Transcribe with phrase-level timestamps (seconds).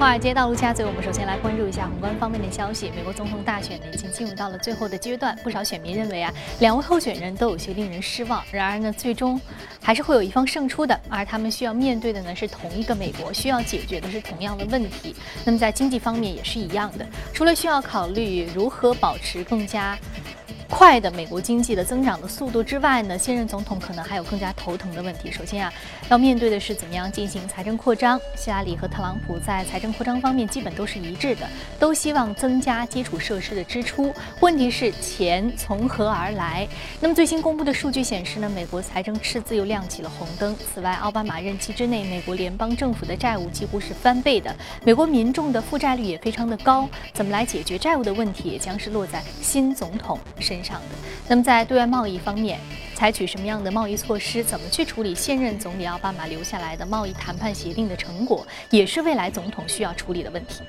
[0.00, 2.90] 华尔街到陆家嘴，我们首先来关注一下宏观方面的消息。
[2.96, 8.42] 美国总统大选呢已经进入到了最后的阶段，不少选民认为啊，两位候选人都有些令人失望。
[8.50, 9.38] 然而呢，最终
[9.82, 10.98] 还是会有一方胜出的。
[11.10, 15.14] 而他们需要面对的呢是同一个美国，需要解决的是同样的问题。
[15.44, 17.04] 那么在经济方面也是一样的，
[17.34, 19.98] 除了需要考虑如何保持更加。
[20.70, 25.30] 快的美国经济的增长的速度之外呢，现任总统可能还有更加头疼的问题。
[25.30, 25.72] 首先啊，
[26.08, 28.18] 要面对的是怎么样进行财政扩张。
[28.36, 31.46] 希拉里和特朗普在财政扩张方面基本都是一致的，
[31.78, 34.14] 都希望增加基础设施的支出。
[34.38, 36.66] 问题是钱从何而来？
[37.00, 40.56] 那么最新公布的数据显示呢，美国财政赤字又亮起了红灯。
[40.72, 46.88] 此外，奥巴马任期之内，美国联邦政府的债务几乎是翻倍的，美国民众的负债率也非常的高。
[47.12, 50.59] 怎么来解决债务的问题，也将是落在新总统身。
[50.62, 50.96] 上的，
[51.28, 52.58] 那么在对外贸易方面，
[53.00, 54.44] 采取什么样的贸易措施？
[54.44, 60.60] 怎么去处理现任总理奥巴马留下来的贸易谈判协定的成果，也是未来总统需要处理的问题。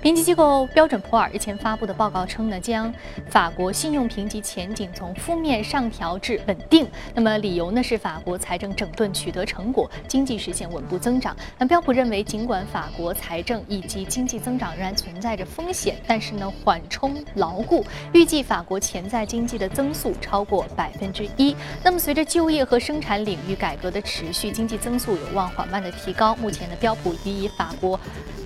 [0.00, 2.92] 评级机构标准普尔日前发布的报告称呢，将
[3.28, 6.84] 法国信用评级前景从负面上调至稳定。
[7.14, 11.36] 那么理由呢是法国财政整顿取得成果，经济实现稳步增长。
[11.58, 21.54] 那标普认为，尽管法国财政以及经济增长仍然存在着风险，但是呢缓冲牢固，预计法国潜在经济的增速超过百分之一。
[21.82, 26.34] 那么随着就业和生产领域改革的持续，经济增速有望缓慢的提高。
[26.36, 27.98] 目前的标普已以法国。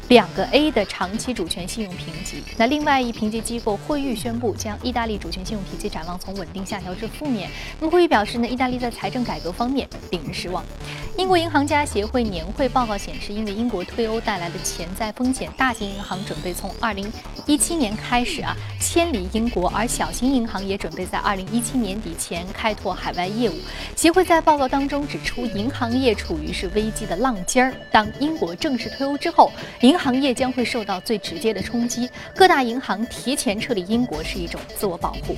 [0.09, 2.43] 两个 A 的长期主权信用评级。
[2.59, 7.49] 那另外一评级机构惠誉宣布，将意大利主权信用评级展望从稳定下调至负面。
[7.81, 10.63] 那么惠誉表示呢，意大利在财政改革方面令人失望。
[11.17, 16.71] 英国银行家协会年会报告显示，因为英国退欧带来的潜在风险，大型银行准备从
[17.47, 23.55] 2017年开始啊迁离英国，而小型银行也准备在2017年底前开拓海外业务。
[23.97, 27.75] 协会在报告当中指出，银行业处于是危机的浪尖儿。
[27.91, 32.09] 当英国正式脱欧之后，银行业将会受到最直接的冲击。
[32.35, 35.37] 各大银行提前撤离英国是一种自我保护。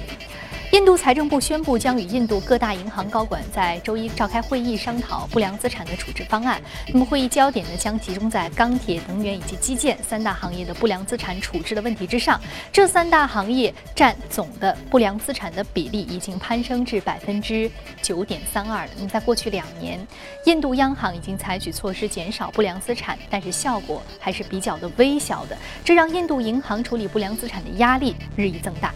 [0.75, 6.61] 印度财政部宣布，将与印度各大银行高管在周一召开会议，商讨不良资产的处置方案。
[6.89, 12.41] 那么，会议焦点呢将集中在钢铁、能源以及基建三大行业的不良资产处置的问题之上。
[12.73, 17.71] 这三大行业占总的不良资产的比例已经攀升至百分之
[18.03, 18.91] 九点三二了。
[18.97, 20.05] 那么，在过去两年，
[20.45, 28.93] 印度央行已经采取措施减少不良资产，但是效果还是比较的微小的，这让印度银行处理不良资产的压力日益增大。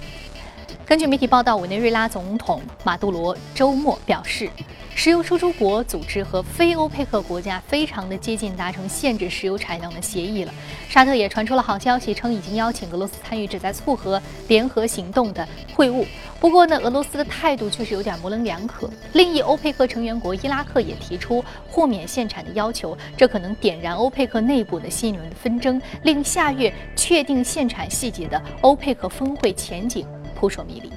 [0.88, 4.48] 根据媒体报道，委内瑞拉总统马杜罗周末表示，
[4.94, 10.54] 石油输出国组织和非欧佩克国家非常的接近达成限制石油产量的协议了。
[10.88, 14.18] 沙特也传出了好消息，称已经邀请俄罗斯参与旨在促和
[14.48, 16.06] 联合行动的会晤。
[16.40, 18.88] 不过呢，俄罗斯的态度却是有点模棱两可。
[19.12, 30.06] 另一欧佩克成员国伊拉克也提出豁免限产的要求，这可能点燃欧佩克内部的新一轮纷争，令下月确定限产细节的欧佩克峰会前景。
[30.38, 30.92] 扑朔迷离。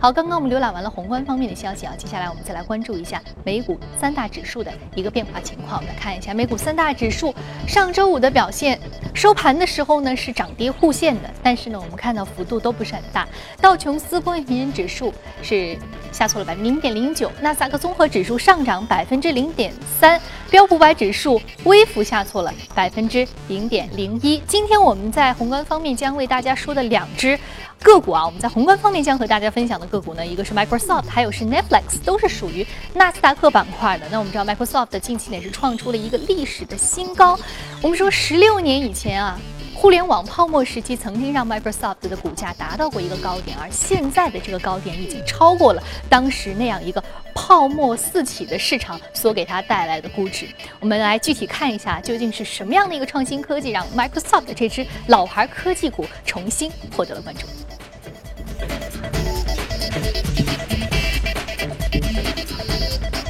[0.00, 5.76] 好，刚刚我们浏览完了宏观方面的消息啊，接下来我们再来关注一下美股三大指数的一个变化情况。
[5.76, 7.34] 我们来看一下美股三大指数
[7.66, 8.78] 上周五的表现，
[9.14, 13.26] 收盘的时候呢是涨跌互现的，但是呢我们看到幅度都不是很大。
[13.62, 15.74] 道琼斯工业平均指数是
[16.14, 24.40] 下挫了百分之零点零九，纳斯达克综合指数上涨百分之零点三，标普百指数微幅下挫了百分之零点零一。
[24.46, 27.36] 今天我们在宏观方面将为大家说的两只。
[27.82, 34.06] 个股啊，我们在宏观方面将和大家分享的个股呢，一个是 Microsoft，还有是 Netflix，都是属于纳斯达克板块的。
[34.10, 37.38] 那我们知道 Microsoft 的近期呢是创出了一个历史的新高。
[37.82, 39.38] 我们说十六年以前啊。
[39.84, 50.48] 互联网泡沫时期曾经让 Microsoft 的股价达到过一个高点，而现在的这个高点已经超过了当时那样一个泡沫四起的市场所给它带来的估值。
[50.80, 57.46] 我们来具体看一下，究竟是什么样的一个创新科技让 Microsoft 这只老牌科技股重新获得了关注。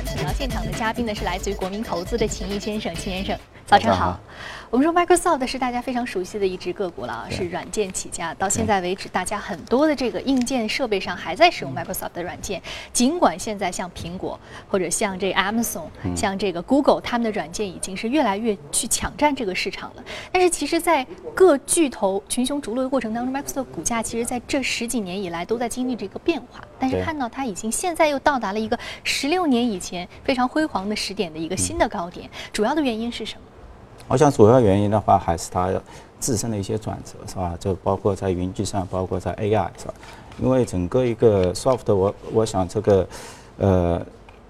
[0.06, 3.36] 请到现场的嘉宾呢是来自于国民投资的秦毅先生，秦先生，
[3.66, 4.20] 早上好。
[4.74, 8.34] 我们说 Microsoft 是大家非常熟悉的一只个股了啊，是软件起家。
[8.34, 12.60] 到现在为止，大家很多的这个硬件设备上还在使用 Microsoft 的软件。
[12.92, 14.36] 尽管现在像苹果
[14.68, 15.84] 或者像这 Amazon、
[16.16, 20.02] 像这个 Google，他们的软件已经是越来越去抢占这个市场了。
[20.32, 21.06] 但是其实，在
[21.36, 26.64] 各巨头群雄逐鹿的过程当中，Microsoft 股价其实在这十几年以来都在经历这个变化。
[26.80, 33.42] 但是看到它已经现在又到达了一个十六年以前非常辉煌的时点的一个新的高点，主要的原因是什么？
[34.08, 35.70] 我想主要原因的话，还是它
[36.20, 37.56] 自身的一些转折，是吧？
[37.58, 39.94] 就包括在云计算，包括在 AI，是吧？
[40.42, 43.06] 因为整个一个 soft，我我想这个，
[43.58, 44.00] 呃，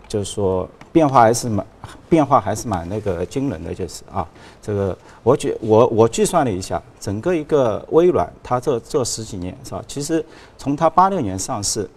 [0.08, 1.66] 就是说变化还是蛮
[2.08, 4.26] 变化还是蛮那个惊人的，就是啊，
[4.62, 9.82] 这个我觉我我计算了一下，整个一个微软，它这这十几年是吧？
[9.86, 10.24] 其实
[10.56, 11.88] 从它八六年上市，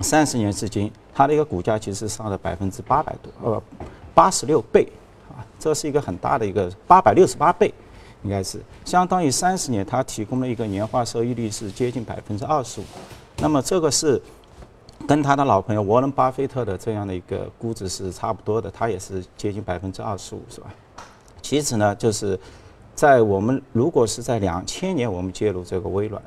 [0.00, 3.62] 三十年至今，它的一个股价其实上了百分之八百多，呃，
[4.14, 4.90] 八十六倍，
[5.58, 7.72] 这是一个很大的一个八百六十八倍，
[8.22, 12.84] 应该是相当于三十年，它提供了一个年化收益率是接近百分之二十五，
[13.38, 14.20] 那么这个是。
[15.08, 20.66] 跟他的老朋友沃伦巴菲特的这样的一个估值是差不多的，他也是接近百分之二十五，是吧？
[21.40, 22.38] 其次呢，就是
[22.94, 26.22] 在我们如果是在两千年我们介入这个微软，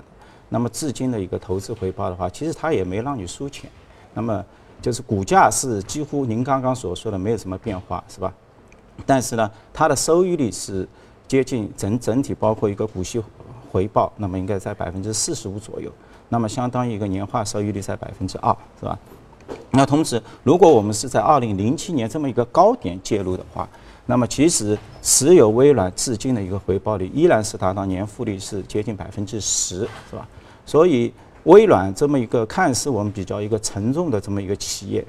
[0.50, 3.70] 那么至今的一个投资回报的话，其实它也没让你输钱。
[4.12, 4.44] 那么
[4.82, 8.34] 就是股价是几乎您刚刚所说的没有什么变化，是吧？
[9.06, 10.88] 但是呢，它的收益率是
[11.28, 13.22] 接近整整体包括一个股息
[13.72, 15.92] 回报，那么应该在百分之四十五左右。
[16.30, 18.98] 那么相当于一个年化收益率在百分之二，是吧？
[19.72, 23.68] 那同时，如果我们是在二零零七年这么一个高点介入的话，
[24.06, 30.28] 那么其实持有微软至今的一个回报率依然是达到年复利是接近百分之十，是吧？
[30.66, 31.14] 所以
[31.44, 35.06] 微软这么一个看似我们比较一个沉重的这么一个企业，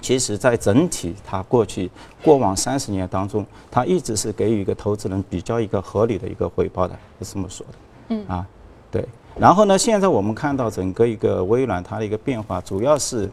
[0.00, 1.90] 其实在整体它过去
[2.22, 7.72] 过往三十年当中，它一直是给予一个投资人比较一个合理的一个回报的，是这么说的。
[8.08, 8.46] 嗯啊，
[8.90, 9.04] 对。
[9.36, 13.28] 然后呢，现在我们看到整个一个微软它的一个变化，主要是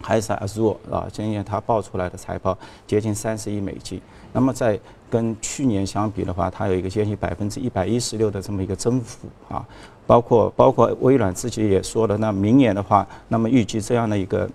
[0.00, 2.56] 还是 Azure 啊，今年它报出来的财报
[2.86, 4.00] 接近三十亿美金。
[4.32, 4.78] 那么在
[5.10, 9.66] 跟去年相比的话，它有一个接近百分之一百一十六的这么一个增幅啊。
[10.06, 14.48] 包括包括微软自己也说了，那明年的话，那么预计这样的一个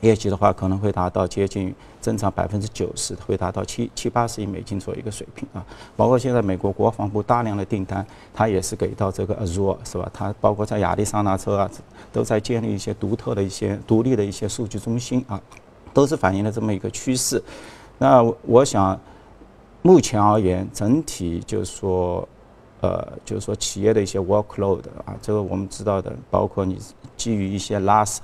[0.00, 1.74] 业绩的话，可能会达到接近。
[2.00, 5.66] 增长百分之九十，会达到七七八十亿美金左右一个水平啊。
[5.96, 10.08] 包括现在美国国防部大量的订单，它也是给到这个 Azure 是吧？
[10.14, 11.68] 它包括在亚利桑那州啊，
[12.12, 15.38] 都在建立一些独特的一些独立的一些数据中心啊，
[15.92, 17.42] 都是反映了这么一个趋势。
[17.98, 18.98] 那我想，
[19.82, 22.26] 目前而言，整体就是说，
[22.80, 26.78] 呃，就是说企业的一些 workload 啊，这个我们知道的，包括你
[27.16, 28.18] 基于一些 Las。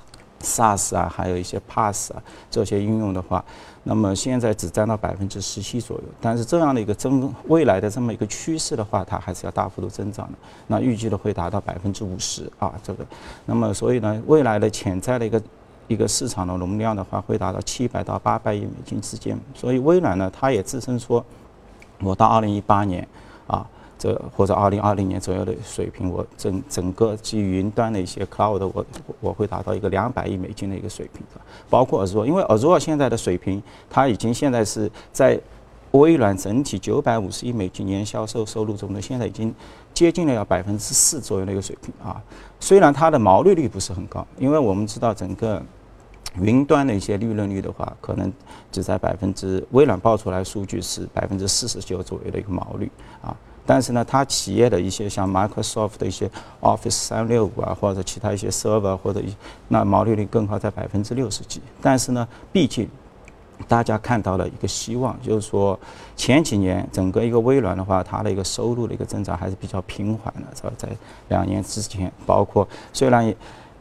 [0.45, 3.43] SaaS 啊，还有一些 Pass 啊，这些应用的话，
[3.83, 6.03] 那么现在只占到百分之十七左右。
[6.21, 10.33] 但是这样的一个增未来的这么一个趋势的话，它还是要大幅度增长的。
[10.67, 13.05] 那预计的会达到百分之五十啊，这个。
[13.45, 15.41] 那么所以呢，未来的潜在的一个
[15.87, 19.37] 一个市场的容量的话，会达到七百到八百亿美金之间。
[19.53, 21.25] 所以微软呢，它也自称说，
[21.99, 23.07] 我到二零一八年
[23.47, 23.67] 啊。
[24.05, 28.85] 这或者二零二零年左右的水平，我整整个基于云端的一些 cloud，我
[29.19, 31.23] 我会达到一个两百亿美金的一个水平，
[31.71, 35.39] 包括 Azure，因为 Azure 现在的水平，它已经现在是在
[35.91, 39.51] 微软整体九百五十亿美金年销售收入中呢，现在已经
[39.91, 42.21] 接近了要百分之四左右的一个水平啊。
[42.59, 45.59] 虽然它的毛利率不是很高，因为我们知道整个
[46.39, 48.31] 云端的一些利润率的话，可能
[48.71, 52.91] 只在百分之微软报出来数据是百分之四十九左右的一个毛率
[53.23, 53.35] 啊。
[53.65, 56.29] 但是呢，它企业的一些像 Microsoft 的一些
[56.61, 59.35] Office 三六五啊，或者其他一些 server 或者一
[59.67, 61.61] 那毛利率更高，在百分之六十几。
[61.81, 62.87] 但是呢，毕竟
[63.67, 65.79] 大家看到了一个希望，就是说
[66.15, 70.71] 前几年整个一个微软的话，它的一个收入的一个增长还是比较平缓的，是吧？
[70.77, 70.89] 在
[71.29, 73.33] 两年之前，包括虽然。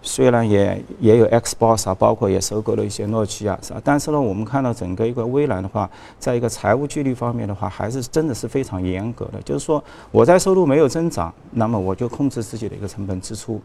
[0.07, 3.81] 虽然也也有 Xbox 啊，包括也收购了一些诺基亚，是吧？
[3.83, 9.41] 但是呢，我们看到整个一个微软的话，在一个财务纪律方面的话，还是真的是非常严格的。
[9.41, 13.59] 就是说，我在收入没有增长，那么我就控制自己的一个成本支出。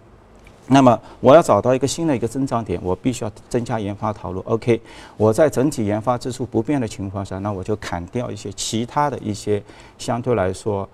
[0.67, 4.39] 那么我要找到一个新的一个增长点，我必须要增加研发投入。
[4.45, 4.79] OK，
[5.17, 9.61] 我在整体研发支出不变的情况下，那我就砍掉一些其他的一些
[9.97, 10.87] 相对来说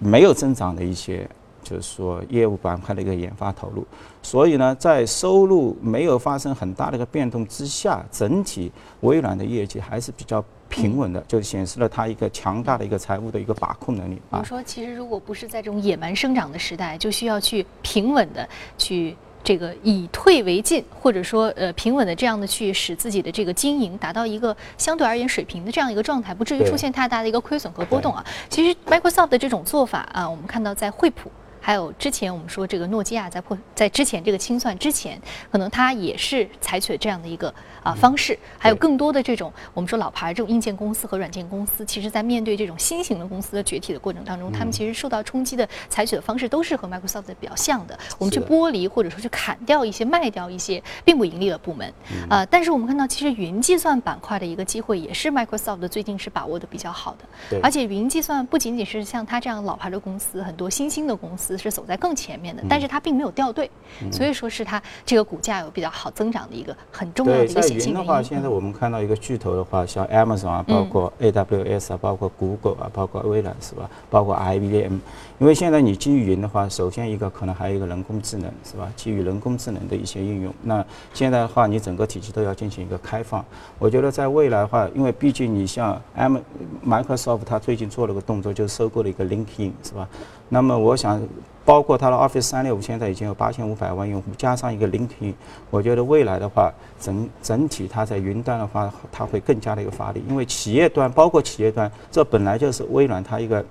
[0.00, 1.28] 没有增长的一些。
[1.68, 3.84] 就是说，业务板块的一个研发投入，
[4.22, 8.70] 所以呢，在收入没有发生很大的一个变动之下，整体
[9.00, 14.22] 微软的业绩还是比较平稳的，就显示了它一个强大的一个财务的一个把控能力。
[14.30, 28.24] 我说，其实如果不是在这种野蛮生长的时代，就需要去平稳的去这个以退为进，或者说呃平稳的这样的去使自己的这个经营达到一个相对而言水平的这样一个状态，不至于出现太大的一个亏损和波动啊。
[28.48, 31.28] 其实 Microsoft 的这种做法啊，我们看到在惠普。
[31.66, 35.20] 还有之前我们说这个诺基亚在破在之前这个清算之前，
[35.50, 38.38] 可能它也是采取了这样的一个啊方式。
[38.56, 47.98] 还有更多的这种我们说老牌这种硬件公司和软件公司，其实在面对这种新型的公司的崛起的过程当中，他们其实受到冲击的采取的方式都是和 Microsoft 比较像的。
[48.16, 51.92] 我们去剥离或者说去砍掉一些卖掉一些并不盈利的部门
[52.30, 52.46] 啊。
[52.46, 57.58] 但是我们看到其实云计算板块的一个机会也是 Microsoft 最近是把握的比较好的。
[57.60, 61.55] 而且云计算不仅仅是像它这样老牌的公司，很多新兴的公司。
[61.56, 63.70] 司是走在更前面的，但是它并没有掉队，
[64.12, 73.88] 所以说是它这个股价有比较好增长的一个很重要的一个显性的话，现在我们看到一个巨头的话，像 Amazon 啊，包括 AWS 啊，包括 Google 啊，包括微软是吧？
[74.10, 74.98] 包括 IBM，
[75.38, 78.90] 因为现在你基于云的话，首先一个可能还有一个人工智能是吧？
[78.96, 83.44] 基于人工智能的一些应用，那现在的话，你整个体系都要进行一个开放。
[83.78, 86.38] 我觉得在未来的话，因为毕竟你像 M
[86.86, 90.08] Microsoft，它最近做了个动作，就收购了一个 LinkedIn 是吧？
[90.48, 91.20] 那么我想，
[91.66, 95.34] 包括它的 Office 三六五现在已经有八千五百万用户，加上一个 LinkedIn，
[95.70, 100.24] 我觉得未来的话，整整体它在云端的话，它会更加的一个发力。
[100.28, 103.62] 因为企业端，包括企业端，这本来就是微软它一个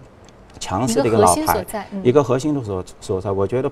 [0.59, 3.31] 强势的一个老牌，一个核心的所所在。
[3.31, 3.71] 我觉得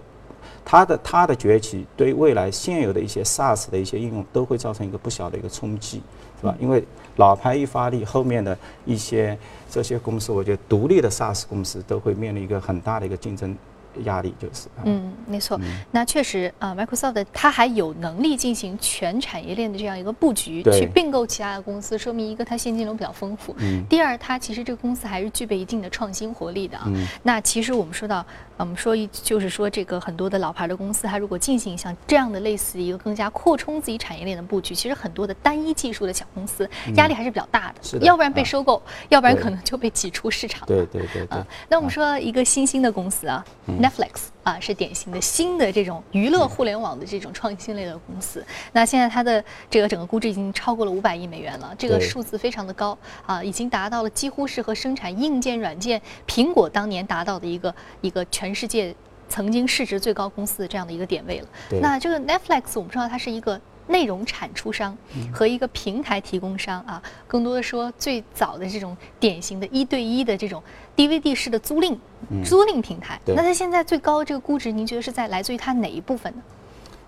[0.66, 6.02] 它的它的崛起，对未来现有的一些 SaaS 的一些应用，都会造成一个不小的一个冲击，
[6.40, 6.56] 是吧？
[6.60, 6.84] 因为
[7.16, 9.38] 老牌一发力，后面的一些。
[9.70, 13.58] 这些公司，我觉得独立的 SaaS 公司都会面临一个很大的一个竞争。
[14.06, 15.60] 压力就是，嗯，没错，
[15.92, 23.56] 那确实啊，Microsoft 它还有能力进行全产业链的这样一个布局，去并购其他的公司，说明一个它现金流比较丰富。
[23.90, 26.92] 第二，它其实这个公司还是具备一定的创新活力的啊。
[27.22, 28.26] 那其实我们说到，
[28.58, 40.66] 我们说一就是说这个很多的老牌的公司，它如果进行像这样的类似一个更加扩充自己产业链的布局，其实很多的单一技术的小公司压力还是比较大的，要不然被收购，要不然可能就被挤出市场。
[40.68, 41.44] 对对对对。
[41.68, 43.44] 那我们说一个新兴的公司啊。
[43.68, 48.46] Netflix 啊，是典型的新的这种娱乐互联网的这种创新类的公司。
[48.74, 58.94] 那现在它的这个整个估值已经超过了五百亿美元了，这个数字非常的高啊，已经达到了几乎是和生产硬件、软件苹果当年达到的一个一个全世界
[59.30, 61.48] 曾经市值最高公司的这样的一个点位了。
[61.82, 63.60] 那这个 Netflix 我们知道它是一个。
[63.88, 64.98] 内容产出商
[65.34, 70.62] 和一个平台提供商啊，更多的说最早的这种典型的一对一的这种
[70.96, 71.98] DVD 式的租赁
[72.44, 73.20] 租赁平台。
[73.26, 76.42] 那它现在最高的这个估值，您觉得是在来自于它哪一部分呢？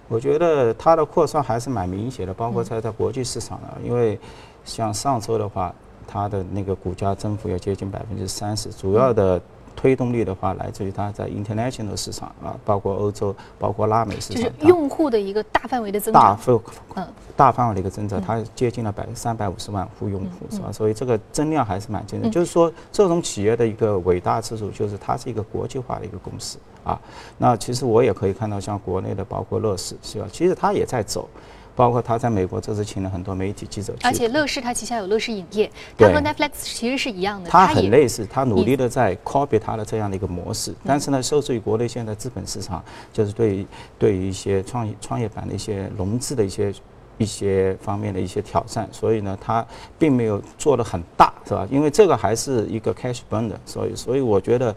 [0.08, 4.20] 我觉得它的扩张还是蛮明显的，包括在在国际市场的，因为
[4.64, 5.74] 像上周的话，
[6.08, 9.42] 它的那个股价增幅要接近百分之三十，主要的。
[9.76, 16.60] 推动力的话，来自于它在 international 市场啊，包括欧洲，包括拉美市场，就是用户的一个大范围的增长，大范
[16.96, 20.72] 嗯，大范围的一个增长，它接近了百三百五十万户用户，是吧？
[20.72, 22.32] 所以这个增量还是蛮惊人。
[22.32, 27.00] 就是说，这种企业的一个伟大之处，就是它是一个国际化的一个公司啊。
[27.38, 30.28] 那其实我也可以看到，像国内的，包括乐视，是吧？
[30.32, 31.28] 其实它也在走。
[31.76, 43.68] 包括他在美国这次请了很多媒体记者，而且乐视它旗下有乐视影业，它和 Netflix 其实是一样的，它很类似，它努力的在 copy 它的这样的一个模式，但是呢，受制于国内现在资本市场，就是对
[44.00, 46.74] 对于一些创业创业板的一些融资的一些
[47.18, 49.66] 一些方面的一些挑战，所以呢，它
[50.00, 51.68] 并没有做的很大，是吧？
[51.70, 54.74] 因为这个还是一个 cash burn 的，所以所以我觉得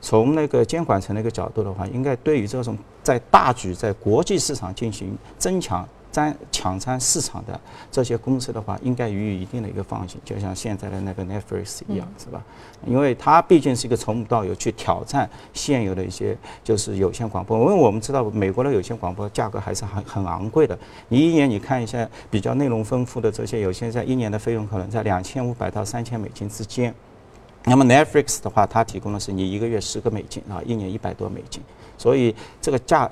[0.00, 5.84] 从那个监管层的一个角度的话，应该对于这种在大局在国际市场进行增强。
[6.16, 7.60] 占抢占市场的
[7.92, 12.42] 这些公司的话，应该予以一定的一个放心，就像现在的那个 Netflix 一样，是吧？
[12.86, 17.58] 因为它毕竟是一个从无到有去挑战现有的一些就是有线广播。
[17.58, 26.94] 因为我们知道美国的有线广播价格还是很很昂贵的，你一年你看一下比较内容丰富的这些有线，在一年的费用可能在两千五百到三千美金之间。
[27.64, 31.62] 那么 Netflix 的话，它提供的是你一个月十个美金啊，一年一百多美金，
[31.98, 33.10] 所以这个价。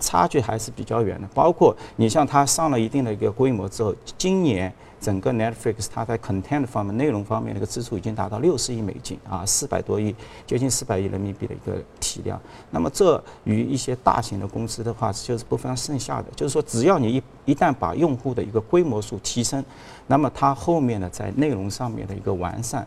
[0.00, 10.14] 差距还是比较远的，包括你像它上了一定的一个规模之后，今年整个 Netflix 它在 content 方面、内容方面的一个支出已经达到六十亿美金啊，四百多亿，
[10.46, 12.40] 接近四百亿人民币的一个体量。
[12.70, 19.64] 那么这与一些大型的公司的话就是不分上下的，就是说只要你一一旦把用户的一个规模数提升，
[20.06, 22.86] 那么它后面呢在内容上面的一个完善。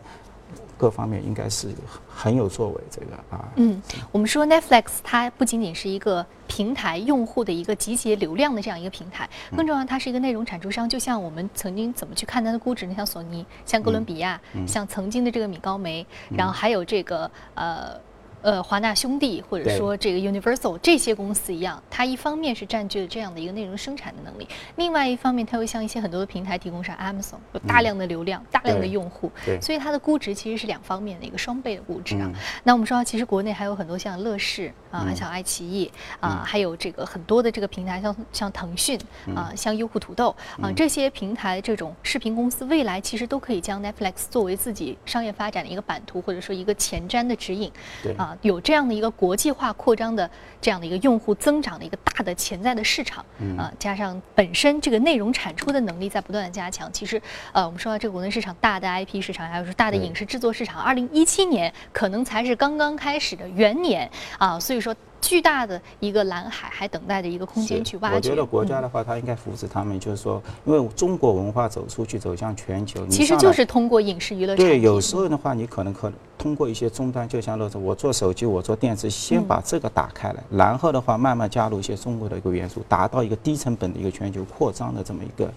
[0.76, 1.68] 各方面应该是
[2.08, 3.48] 很有作为，这个啊。
[3.56, 3.80] 嗯，
[4.12, 10.88] 我们说 Netflix 它不仅仅是一个平台用户的一个集结流量的这样一个平台，更重要它是一个内容产出商。
[10.88, 12.94] 就像我们曾经怎么去看它的估值呢？
[12.94, 17.98] 像索尼、像哥伦比亚、像曾经的这个米高梅，然后还有这个呃。
[18.44, 24.46] 呃，华纳兄弟或者说这个 Universal 这些公司一样，它一方面是占据了这样的一个内容生产的能力，
[24.76, 29.32] 另外一方面它又向一些很多的平台提供商 Amazon 有大量的流量、大量的用户，
[29.62, 32.30] 所以它的估值其实是两方面的一个双倍的估值啊。
[32.64, 39.00] 那我们说，其实国内还有很多像乐视啊，像爱奇艺啊，还有这个很多的这个平台，像像腾讯
[39.34, 47.72] 啊，像优酷土豆啊这些平台这种视频公司，未来其实都可以将 Netflix 作为自己商业发展的一个版图，或者说一个前瞻的指引
[48.18, 48.33] 啊。
[48.34, 50.28] 啊，有这样的一个国际化扩张的
[50.60, 53.24] 这样的一个用户增长的一个大的潜在的市场
[53.56, 57.20] 啊，加上本身这个内容产出的能力在不断的加强，其实
[57.52, 64.94] 呃，我们说到这个国内市场大的 IP 市场，还有说大的影视制作市场，二零一七年可能才是刚刚开始的元年啊，所以说。
[65.24, 68.16] 巨大的一个蓝海，还等待着一个空间去挖掘。
[68.16, 74.54] 我觉得国家的话，它应该扶持他们，就是说，因为中国文化走出去，走向全球，其实就是通过影视娱乐。
[74.54, 85.50] 对，有时候的话，你可能可通过一些终端，就像那种我做手机，我做电视，先把这个打开来，然后的话，慢慢加入一些中国的一个元素，达到一个低成本的一个全球扩张的这么一个。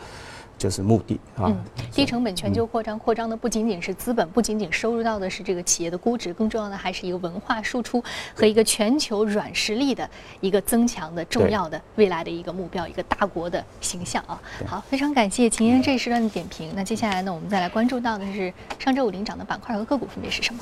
[0.57, 1.55] 就是目的啊，
[1.93, 10.09] 低成本全球扩张，扩张的不仅仅是资本，不仅仅收入到的是这个企业的估值，更重要的还是一个文化输出和一个全球软实力的
[10.41, 14.41] 一个增强的重要的未来的一个目标，一个大国的形象啊。
[14.65, 16.71] 好，非常感谢秦岩这一时段的点评。
[16.75, 20.59] 那接下来呢，我们再来关注到的是上周五领涨的板块和个股分别是什么？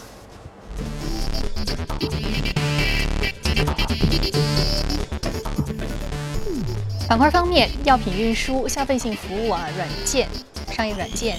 [7.07, 10.27] 板块方面，药品运输、消费性服务啊，软件、
[10.71, 11.37] 商业软件、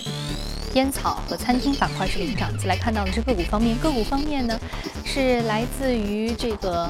[0.74, 2.56] 烟草和餐厅板块是领涨。
[2.56, 4.58] 再来看到的是个股方面，个股方面呢，
[5.04, 6.88] 是来自于这个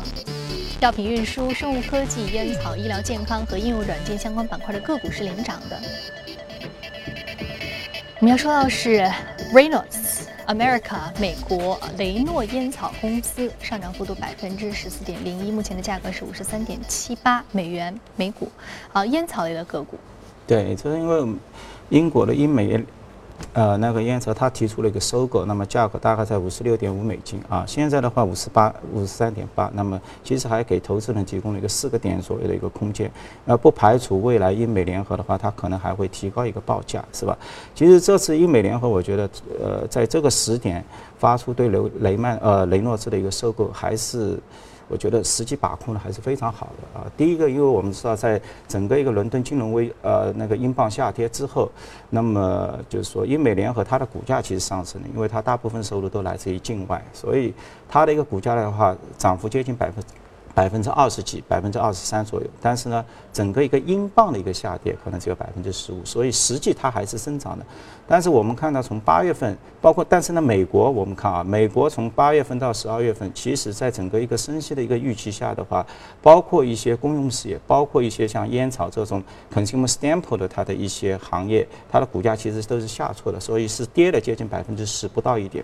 [0.81, 5.81] 药品运输、生物科技、烟草、医疗健康和应用软件相关板块的个股是领涨的。
[8.27, 9.09] 我们要说到是
[9.55, 10.27] Reynolds。
[10.49, 18.51] America 美国雷诺烟草公司上涨幅度百分之十四点零一，目前的价格是五十三点七八美元每股。
[18.93, 19.97] 啊，烟草类的个股。
[20.45, 21.37] 对，就是因为
[21.91, 22.85] 英国的英美。
[23.53, 33.11] 呃，那个烟草他提出了一个收购，那么价格大概在五十六点五美金啊，现在的话五十八五十三点八，那么其实还给投资人提供了一个四个点左右的一个空间，
[33.45, 37.37] 那不排除未来英美联合的话，它可能还会提高一个报价，是吧？
[37.75, 40.85] 其实这次英美联合，我觉得呃，在这个时点
[41.19, 44.39] 发出对雷雷曼呃雷诺兹的一个收购，还是。
[44.89, 47.07] 我觉得实际把控的还是非常好的啊。
[47.17, 51.71] 第一个，因为我们知道，在整个一个伦敦金融危呃那个英镑下跌之后，
[52.11, 57.53] 那么就是说英美联合它的股价其实上升了，因为它大部分收入都来自于境外，所以
[57.89, 60.05] 它的一个股价的话涨幅接近百分。
[60.57, 67.67] 百分之二十几，百分之二十三左右，但是呢，整个一个英镑的一个下跌可能只有百分之十五，所以实际它还是增长的。
[68.09, 75.87] 但是我们看到从八月份，包括但是呢，美国我们看啊，美国从八月份到十二月份，其实在整个一个升息的一个预期下的话，
[76.23, 85.63] 包括一些公用事业，包括一些像烟草这种 consumer staple 的它的一些行业，它的股价其实都是下挫的，所以是跌了接近百分之十不到一点。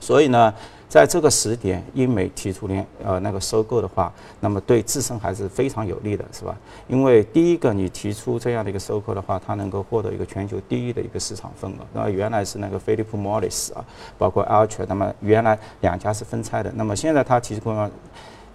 [0.00, 0.52] 所以呢。
[0.90, 6.52] 在这个时点，英美提出联呃那个收购的话，那么对自身还是非常有利的，是吧？
[6.88, 11.76] 因为第一个，你提出这样的一个收购的话，它能够获得一个全球第一的一个市场份额。
[11.92, 13.84] 那原来是那个飞利浦莫里斯啊，
[14.18, 16.72] 包括 Ultra，那么原来两家是分拆的。
[16.74, 17.72] 那么现在它提出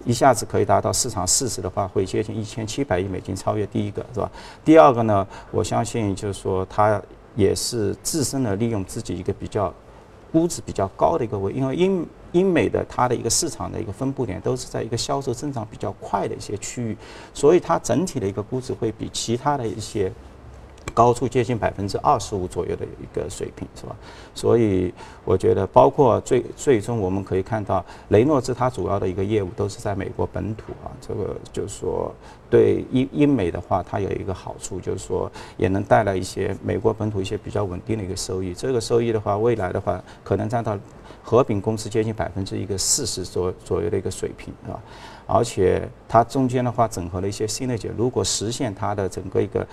[0.04, 4.30] 一下子可以达到市场市值的话，会接近一千七百亿美金，超越第一个，是吧？
[4.62, 7.00] 第二个呢，我相信就是说它
[7.34, 9.72] 也是自身的利用自己一个比较
[10.36, 12.06] 估值比较高的一个位，因为英。
[12.32, 16.94] 英美的它的一个市场的一个分布点都是在一个销售增长比较快的一些区域，
[17.32, 20.12] 所以它整体的一个估值会比其他的一些。
[20.96, 23.94] 高出接近百分之二十五左右的一个水平，是吧？
[24.34, 24.90] 所以
[25.26, 30.88] 我觉得，包括最最终我们可以看到，雷诺兹它主要的一个业务都是在美国本土啊。
[30.98, 32.10] 这个就是说，
[32.48, 38.54] 对英英美的话，它有一个好处，就是说也能带来一些美国本土一些比较稳定的一个收益。
[38.54, 40.78] 这个收益的话，未来的话可能占到
[41.22, 44.80] 合并公司接近百分之一个四十左左右的一个水平，是吧？
[45.26, 49.66] 而且它中间的话整合了一些新的解，如果实现它的整个一个。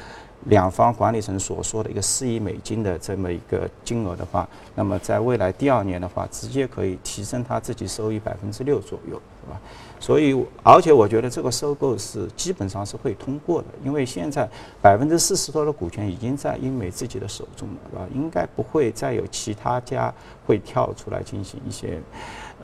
[0.48, 9.58] 两方管理层所说的一个四亿美金的这么一个金额的话，那么在未来第二年的话，直接可以提升他自己收益百分之六左右，是吧？
[10.02, 14.46] 所以，而且我觉得这个收购是基本上是会通过的，因为现在
[14.82, 18.06] 百分之四十多的股权已经在英美自己的手中了，是吧？
[18.14, 20.14] 应该不会再有其他家
[20.46, 22.02] 会跳出来进行一些，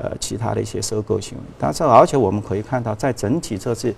[0.02, 1.44] 呃，其他的一些收购行为。
[1.60, 3.94] 但是，而且我们可以看到，在整体这次。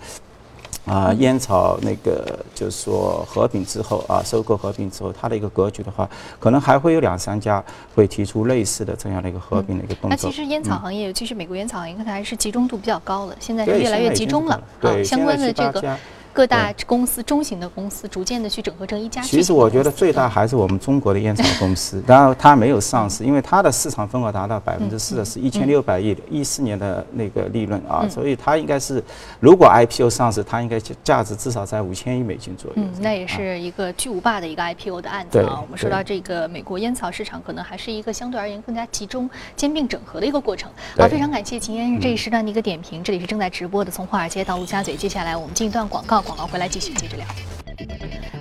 [0.83, 6.09] 啊，烟草那个就是说合并之后啊，收购合并之后，它的一个格局的话，
[6.39, 10.09] 可能还会有两三家会提出类似的这样的一个合并的一个动作。
[10.09, 14.55] 那其实烟草行业，尤其是美国烟草行业，它还是集中度比较高的，现在是越来越集中了。
[14.81, 15.95] 啊，相关的这个
[16.33, 19.21] 各大公司、中型的公司逐渐的去整合成一家。
[19.21, 29.03] 其实我觉得最大还是我们中国的烟草公司，当然它没有上市，因为它的市场份额达到百分之四的，是一千六百亿，一四年的那个利润啊，所以它应该是
[29.39, 32.75] 如果 IPO 上市，它应该价值至少在五千亿美金左右。
[32.77, 35.59] 嗯，那也是一个巨无霸的一个 IPO 的案子啊。
[35.61, 40.71] 我们说到这个美国烟草市场，可能还是一个相对而言更加集中、兼并整合的一个过程。
[40.97, 43.03] 好，非常感谢秦先生这一时段的一个点评。
[43.03, 44.95] 这里是正在直播的，从华尔街到陆家嘴。
[44.95, 47.25] 接下来我们进一段广告，广告回来继续接着聊。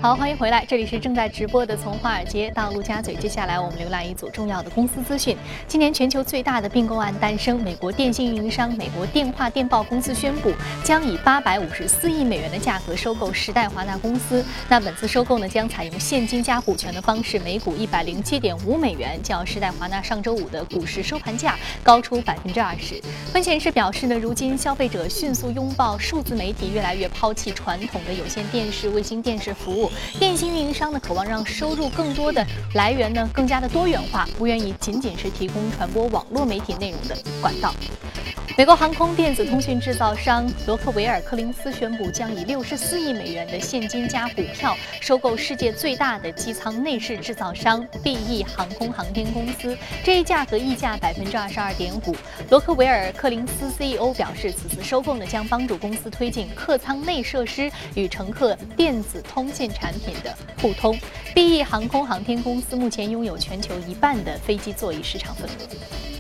[0.01, 3.15] 好，欢迎回来，这里是正在直播的从华尔街到陆家嘴。
[3.15, 5.37] 接下来我们浏览一组重要的公司资讯。
[5.69, 14.43] 今年全球最大的并购案诞生，美国电信运营商美国电话电报公司宣布将以八百五十四亿美元的价格收购时代华纳公司。
[14.69, 22.99] 那本次收购呢将采用现金加股权的方式，每股一百零七点五美元，较时代华纳上周五的股市收盘价高出百分之二十。
[23.33, 29.89] 分析人士表示呢，如今消费者迅速拥抱数字媒体，越来越抛弃传统的有线电视、卫星电电视服务。
[30.19, 37.73] 电信运营商呢，渴望让收入更多的来源呢更加的多元化，不愿意仅仅是提供传播网络媒体内容的管道。
[38.61, 49.75] 美国航空电子通讯制造商罗克维尔·柯林斯宣布，将以六十四亿美元的现金加股票收购世界最大的机舱内饰制造商 BE 航空航天公司。
[50.05, 52.15] 这一价格溢价百分之二十二点五。
[52.51, 60.95] 罗克维尔·柯林斯 CEO 表示，此次收购呢将帮助公司推进客舱内设施与乘客电子通信产品的互通。
[61.35, 66.20] BE 航空航天公司目前拥有全球一半的飞机座椅市场份额。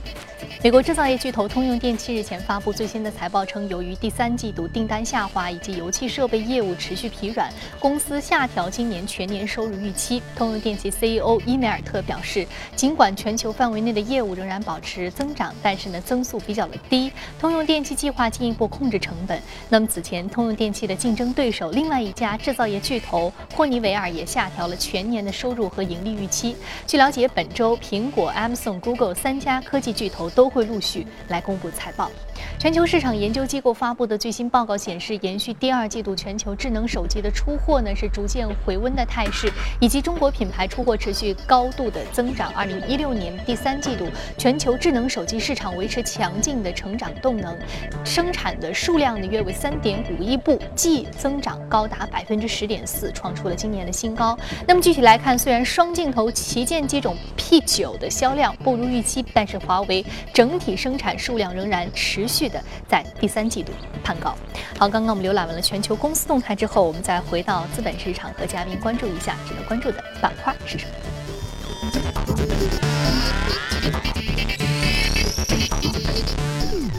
[0.62, 10.22] 美国制造业巨头通用电气日前发布最新的财报称，由于第三季度订单下滑以及油气设备业务持续疲软，公司下调今年全年收入预期。
[10.36, 12.46] 通用电气 CEO 伊梅尔特表示，
[12.76, 17.10] 尽管全球范围内的业务仍然保持增长，但是呢增速比较的低。
[17.38, 19.40] 通用电气计划进一步控制成本。
[19.70, 26.54] 那么此前，通用电气的竞争对手另外一家制造业巨头霍尼韦尔也下调了全年的收入和盈利预期。
[26.86, 30.49] 据了解，本周苹果、Amazon、Google 三家科技巨头都。
[30.50, 32.10] 会陆续来公布财报。
[32.58, 39.50] 全球市场研究机构发布的最新报告显示，延续第二季度全球智能手机的出货呢是逐渐回温的态势，
[39.80, 42.52] 以及中国品牌出货持续高度的增长。
[42.52, 47.56] 二零一六年第三季度，全球智能手机市场维持强劲的成长动能，
[48.04, 54.38] 生产的数量呢约为三点五亿部，季增长高达百分之十点四，创出了今年的新高。
[54.66, 62.48] 那么具体来看，虽然双镜头旗舰机种 P 九的销量不如预期，但是华为整体生产数量仍然持续。
[62.50, 64.34] 的在第三季度攀高。
[64.78, 70.92] 好，刚刚我们浏览完了全球公司动态之后，我们再回到资本市场和嘉宾关注一下值得关注的板块是什么。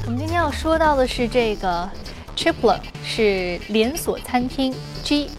[0.06, 1.90] 我们今天要说到的是这个
[2.38, 5.30] Triple，是连锁餐厅 G。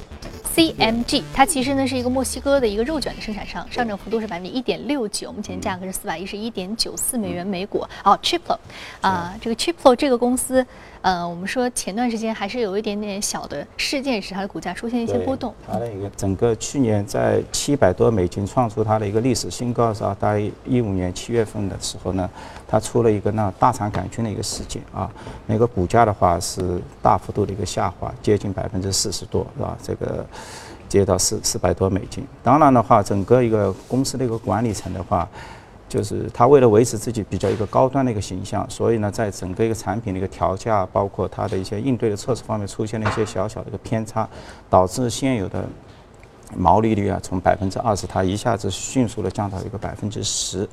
[0.54, 7.86] CMG，它其实呢是一个墨西哥的一个肉卷的生产商，上涨幅度是百分之一点六九，目前价格是四百一十一点九四美元每股。
[8.04, 8.58] 哦 c h i p l o
[9.00, 10.64] 啊，这个 c h i p l o 这个公司。
[11.02, 15.52] 呃，我们说前段时间还是有一点点小的事件，使它的股价出现一些波动。
[15.66, 22.30] 它的一个整个去年在七百多美金创出它的一个历史新高的时候，大概一五年七月份的时候呢，
[22.68, 25.10] 它出了一个那大肠杆菌的一个事件啊，
[25.46, 29.76] 那个股价的话是大幅度的一个下滑，接近百分之四十多，是吧？
[29.82, 30.24] 这个
[30.88, 32.24] 接到四四百多美金。
[32.44, 35.28] 当然的话，整个一个公司的一个管理层的话。
[35.92, 44.26] 就是他为了维持自己比较一个高端的一个形象，所以呢，在整个一个产品的一个调价，包括它的一些应对的措施方面，出现了一些小小的一个偏差，
[44.70, 45.66] 导致现有的
[46.56, 50.66] 毛利率啊，从百分之二十，它一下子迅速的降到一个百分之十。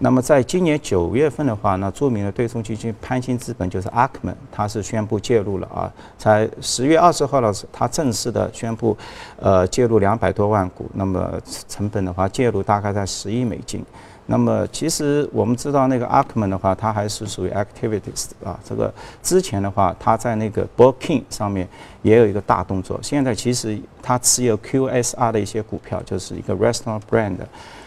[0.00, 8.96] 那么在今年九月份的话，那著名的对冲基金潘兴资本就是阿克曼，它是宣布介入了啊，在十月二十号的时候，它正式的宣布，
[9.40, 11.32] 呃，介入两百多万股，那么
[11.68, 13.84] 成本的话，介入大概在十亿美金。
[14.26, 18.60] 那么其实我们知道那个 a r k m a n 的话，它还是属于 Activities 啊。
[18.62, 21.66] 这个之前的话，它在那个 Booking 上面
[22.02, 23.00] 也有一个大动作。
[23.02, 27.38] 现在其实它持有 QSR 的一些股票，就是一个 Restaurant Brand，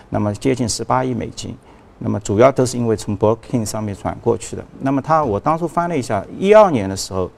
[0.09, 1.55] 那么接近十八亿美金。
[2.03, 4.65] 那么主要都是因为从 Booking 上面转过去的。
[4.79, 7.29] 那么他我当初翻了一下，一二年的时候，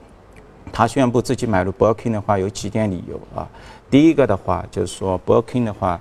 [0.72, 3.48] 他宣布自己买入 Booking 的话，有几点理由啊。
[3.90, 6.00] 第一个的话就是说 Booking 的话，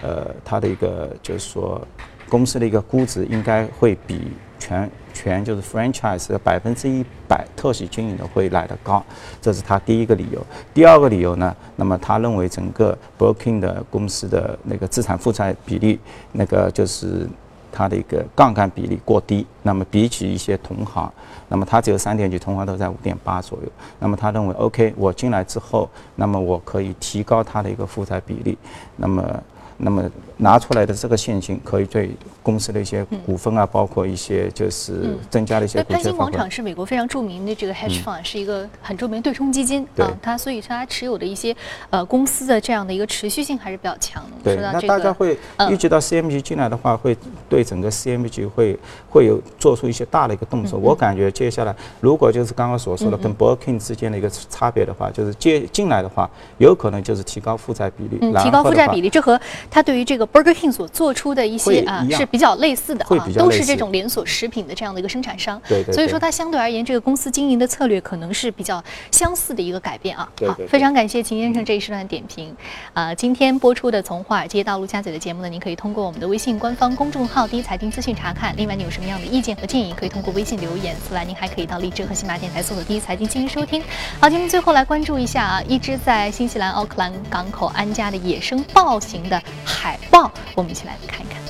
[0.00, 1.80] 呃，它的一个就是说。
[2.26, 9.04] 公司的一个估值应该会比全全就是 franchise 的百分之一百特许经营的会来得高，
[9.42, 10.44] 这是他第一个理由。
[10.72, 16.00] 第二个理由呢，那么他认为整个 Booking 的公司的那个资产负债比例，
[16.32, 17.28] 那个就是
[17.74, 19.44] 它的一个杠杆比例过低。
[19.62, 21.12] 那么比起一些同行，
[21.48, 23.68] 那么它只有三点几，同行都在五点八左右。
[23.98, 28.56] 那么他认为，OK，我进来之后，那么我可以提高它的一个负债比例。
[28.96, 29.42] 那么。
[29.76, 32.10] 那么拿出来的这个现金可以对
[32.42, 35.78] 公司的一些股份啊，包括一些就是增加的一些。
[35.78, 40.10] 那潘兴广场是美国非常著名的这个 hedge fund，是一个很著名对冲基金啊。
[40.22, 41.54] 它所以它持有的一些
[41.90, 44.30] 呃公司的这样的一个持续性还是比较强的。
[44.42, 45.38] 对，那大家会
[45.70, 47.16] 预计到 CMG 进来的话，会
[47.48, 50.78] 对整个 CMG 会会有做出一些大的一个动作。
[50.78, 58.18] 我感觉接下来如果就是刚刚所说的跟 b o r k i n g 之间的一个差别的话，就是接进来的话，有可能就是提高负债比例。
[58.20, 59.40] 嗯，提高负债比例，这和
[59.74, 65.60] 它对于这个 Burger King 所做出的一些啊是比较类似的啊，都是这种连锁食品的这样的一个生产商。
[65.68, 65.92] 对对。
[65.92, 70.28] 所以说它相对而言，这个公司经营的策略可能是比较相似的一个改变啊。
[70.46, 72.54] 好，非常感谢秦先生这一时段的点评。
[72.92, 78.54] 啊，今天播出的从华尔街到陆家嘴的节目呢，您可以通过我们的微信官方公众号“第一财经资讯”查看。
[78.56, 80.94] 另外，你有什么样的意见和建议，可以通过微信留言。
[81.08, 83.82] 此外，您还可以到荔枝和喜马电台搜索“第一财经”进行收听。
[84.20, 90.32] 好，节目最后来关注一下啊，一只在新西兰奥克兰港口安家的野生豹型的海豹。
[90.54, 91.42] 我们一起来看一看，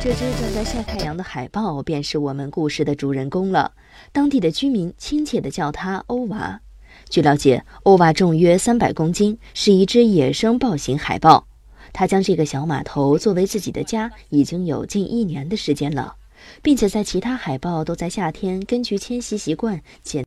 [0.00, 3.72] 这只正在晒太阳的海豹便是我们故事的主人公了。
[4.12, 6.60] 当地的居民亲切地叫它欧娃。
[7.08, 11.46] 据了解，欧娃重约三百公斤，是一只野生豹型海豹。
[11.92, 16.16] 它将这个小码头作为自己的家已经有近一年的时间了，
[16.62, 20.20] 并且在其他海豹都在夏天根据迁徙习惯减。